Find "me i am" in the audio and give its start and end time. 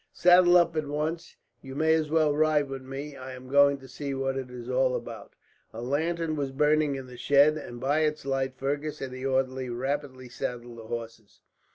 2.81-3.47